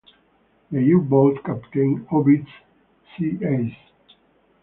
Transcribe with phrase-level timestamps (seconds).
[0.71, 3.77] The U-boat captain, Oblt.z.S.